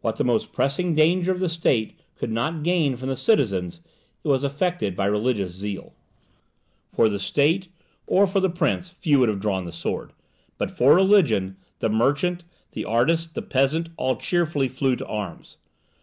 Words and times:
What 0.00 0.16
the 0.16 0.24
most 0.24 0.54
pressing 0.54 0.94
danger 0.94 1.30
of 1.30 1.38
the 1.38 1.50
state 1.50 2.00
could 2.16 2.30
not 2.32 2.62
gain 2.62 2.96
from 2.96 3.10
the 3.10 3.14
citizens, 3.14 3.82
was 4.22 4.42
effected 4.42 4.96
by 4.96 5.04
religious 5.04 5.52
zeal. 5.52 5.92
For 6.94 7.10
the 7.10 7.18
state, 7.18 7.68
or 8.06 8.26
for 8.26 8.40
the 8.40 8.48
prince, 8.48 8.88
few 8.88 9.18
would 9.20 9.28
have 9.28 9.40
drawn 9.40 9.66
the 9.66 9.70
sword; 9.72 10.14
but 10.56 10.70
for 10.70 10.94
religion, 10.94 11.58
the 11.80 11.90
merchant, 11.90 12.42
the 12.72 12.86
artist, 12.86 13.34
the 13.34 13.42
peasant, 13.42 13.90
all 13.98 14.16
cheerfully 14.16 14.68
flew 14.68 14.96
to 14.96 15.04
arms. 15.06 15.58